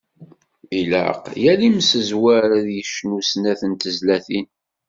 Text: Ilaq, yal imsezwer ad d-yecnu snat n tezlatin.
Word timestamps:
Ilaq, 0.79 1.23
yal 1.43 1.61
imsezwer 1.69 2.49
ad 2.59 2.63
d-yecnu 2.65 3.19
snat 3.23 3.61
n 3.69 3.73
tezlatin. 3.81 4.47